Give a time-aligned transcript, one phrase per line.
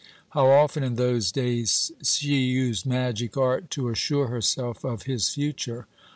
[0.31, 5.85] How often in those days she used magic art to assure herself of his future!